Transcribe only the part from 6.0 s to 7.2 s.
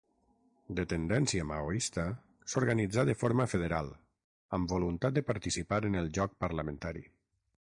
el joc parlamentari.